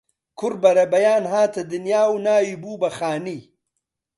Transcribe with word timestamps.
کوڕ 0.39 0.53
بەرەبەیان 0.63 1.23
هاتە 1.33 1.61
دنیا 1.71 2.03
و 2.09 2.13
ناوی 2.25 2.55
بوو 2.61 2.79
بە 2.81 2.89
خانی 2.97 3.39